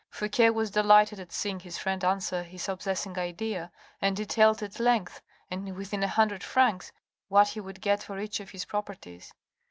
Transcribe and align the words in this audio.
Fouque 0.09 0.51
was 0.55 0.71
delighted 0.71 1.19
at 1.19 1.31
seeing 1.31 1.59
his 1.59 1.77
friend 1.77 2.03
answer 2.03 2.41
his 2.41 2.67
obsessing 2.67 3.19
idea, 3.19 3.71
and 4.01 4.17
detailed 4.17 4.63
at 4.63 4.79
length, 4.79 5.21
and 5.51 5.75
within 5.75 6.01
a 6.01 6.07
hundred 6.07 6.43
francs, 6.43 6.91
what 7.27 7.49
he 7.49 7.59
would 7.59 7.79
get 7.81 8.01
for 8.01 8.17
each 8.19 8.39
of 8.39 8.49
his 8.49 8.65
properties. 8.65 9.31